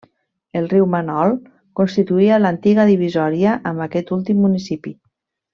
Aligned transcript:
El 0.59 0.69
riu 0.71 0.87
Manol 0.93 1.33
constituïa 1.81 2.41
l'antiga 2.45 2.89
divisòria 2.93 3.57
amb 3.73 3.87
aquest 3.89 4.17
últim 4.21 4.45
municipi. 4.47 4.99